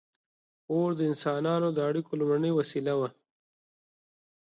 •اور 0.71 0.89
د 0.97 0.99
انسانانو 1.11 1.67
د 1.73 1.77
اړیکو 1.89 2.11
لومړنۍ 2.19 2.51
وسیله 2.55 2.93
وه. 2.99 3.09